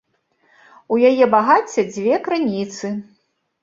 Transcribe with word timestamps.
У 0.95 0.99
яе 1.11 1.25
багацця 1.35 1.87
дзве 1.93 2.13
крыніцы. 2.29 2.87